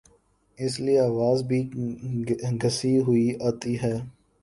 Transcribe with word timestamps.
اس 0.59 0.73
لئے 0.79 0.97
آواز 0.99 1.37
بھی 1.49 1.59
گھسی 2.61 2.93
ہوئی 3.05 3.27
آتی 3.47 3.73
ہے۔ 3.83 3.95